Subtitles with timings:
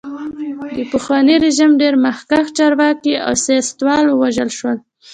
[0.77, 4.77] د پخواني رژیم ډېر مخکښ چارواکي او سیاستوال ووژل شول.